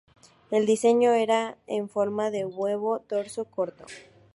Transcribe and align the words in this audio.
El 0.49 0.65
diseño 0.65 1.11
era, 1.11 1.59
en 1.67 1.87
forma 1.87 2.31
de 2.31 2.43
huevo 2.43 3.01
torso 3.01 3.45
corto. 3.45 3.85